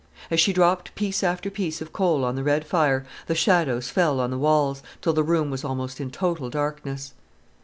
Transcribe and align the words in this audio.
As 0.31 0.39
she 0.39 0.51
dropped 0.51 0.95
piece 0.95 1.21
after 1.23 1.51
piece 1.51 1.79
of 1.79 1.93
coal 1.93 2.25
on 2.25 2.35
the 2.35 2.41
red 2.41 2.65
fire, 2.65 3.05
the 3.27 3.35
shadows 3.35 3.91
fell 3.91 4.19
on 4.19 4.31
the 4.31 4.37
walls, 4.39 4.81
till 4.99 5.13
the 5.13 5.21
room 5.21 5.51
was 5.51 5.63
almost 5.63 6.01
in 6.01 6.09
total 6.09 6.49
darkness. 6.49 7.13